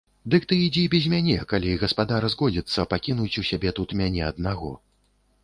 [0.33, 4.73] Дык ты ідзі без мяне, калі гаспадар згодзіцца пакінуць у сябе тут мяне аднаго.